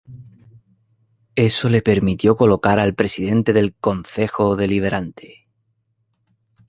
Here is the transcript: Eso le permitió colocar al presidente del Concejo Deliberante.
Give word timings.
Eso 1.35 1.69
le 1.69 1.83
permitió 1.83 2.35
colocar 2.35 2.79
al 2.79 2.95
presidente 2.95 3.53
del 3.53 3.75
Concejo 3.75 4.55
Deliberante. 4.55 5.45